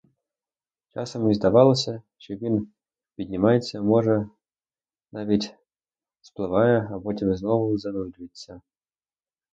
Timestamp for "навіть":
5.11-5.55